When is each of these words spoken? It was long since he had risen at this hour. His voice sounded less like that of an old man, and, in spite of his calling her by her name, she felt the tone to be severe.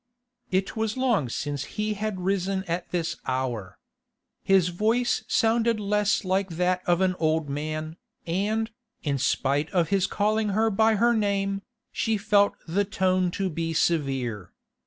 It 0.49 0.75
was 0.75 0.97
long 0.97 1.29
since 1.29 1.63
he 1.77 1.93
had 1.93 2.21
risen 2.21 2.63
at 2.63 2.89
this 2.89 3.17
hour. 3.27 3.77
His 4.41 4.69
voice 4.69 5.23
sounded 5.27 5.79
less 5.79 6.25
like 6.25 6.49
that 6.49 6.81
of 6.87 7.01
an 7.01 7.13
old 7.19 7.49
man, 7.49 7.97
and, 8.25 8.71
in 9.03 9.19
spite 9.19 9.69
of 9.69 9.89
his 9.89 10.07
calling 10.07 10.49
her 10.57 10.71
by 10.71 10.95
her 10.95 11.13
name, 11.13 11.61
she 11.91 12.17
felt 12.17 12.55
the 12.65 12.83
tone 12.83 13.29
to 13.37 13.47
be 13.47 13.73
severe. 13.73 14.51